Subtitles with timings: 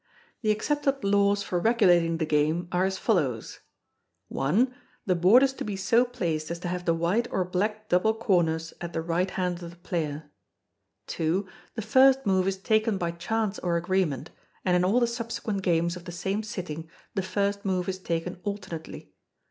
[0.41, 3.59] The accepted laws for regulating the game are as follows:
[4.35, 4.67] i.
[5.05, 8.15] The board is to be so placed as to have the white or black double
[8.15, 10.31] corners at the right hand of the player.
[11.19, 11.43] ii.
[11.75, 14.31] The first move is taken by chance or agreement,
[14.65, 18.39] and in all the subsequent games of the same sitting, the first move is taken
[18.43, 19.13] alternately.